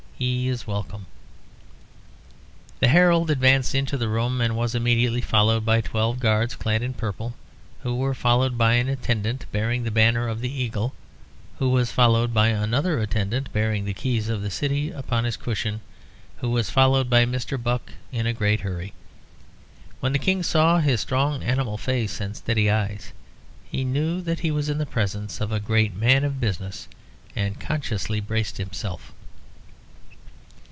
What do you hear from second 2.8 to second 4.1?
herald advanced into the